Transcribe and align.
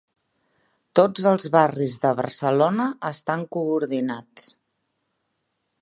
Tots 0.99 1.27
els 1.31 1.45
barris 1.55 1.99
de 2.05 2.13
Barcelona 2.21 2.87
estan 3.13 3.45
coordinats. 3.57 4.53